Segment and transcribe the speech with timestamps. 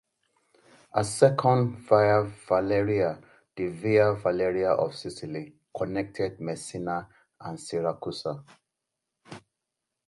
[0.93, 3.19] A second Via Valeria,
[3.55, 7.07] the Via Valeria of Sicily, connected Messina
[7.39, 8.43] and Siracusa.